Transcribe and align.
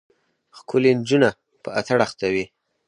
ښکلې 0.57 0.91
نجونه 0.99 1.29
په 1.63 1.69
اتڼ 1.79 1.97
اخته 2.05 2.27
وې. 2.33 2.45